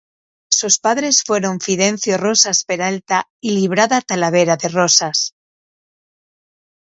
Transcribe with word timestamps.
Sus 0.49 0.79
padres 0.79 1.21
fueron 1.23 1.59
Fidencio 1.59 2.17
Rosas 2.17 2.63
Peralta 2.63 3.29
y 3.39 3.51
Librada 3.51 4.01
Talavera 4.01 4.57
de 4.57 4.67
Rosas. 4.69 5.35